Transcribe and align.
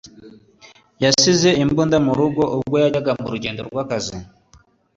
yasize 1.03 1.49
imbunda 1.63 1.97
mu 2.05 2.11
rugo 2.19 2.41
ubwo 2.55 2.75
yajyaga 2.83 3.11
mu 3.21 3.27
rugendo 3.33 3.61
rw’akazi. 3.69 4.15